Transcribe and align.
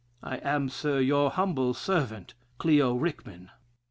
"I 0.23 0.37
am, 0.37 0.67
Sir, 0.69 0.99
your 0.99 1.29
humble 1.29 1.75
servant, 1.75 2.33
"Clio 2.57 2.95
Rickman." 2.95 3.51